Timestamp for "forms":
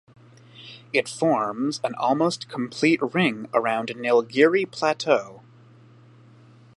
1.07-1.79